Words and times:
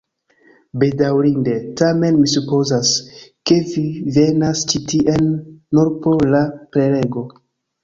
Bedaŭrinde, 0.83 1.53
tamen 1.81 2.17
mi 2.21 2.29
supozas, 2.31 2.95
ke 3.51 3.59
vi 3.75 3.85
venas 4.17 4.65
ĉi 4.73 4.83
tien 4.95 5.31
nur 5.77 5.95
por 6.09 6.27
la 6.35 6.45
prelego 6.75 7.27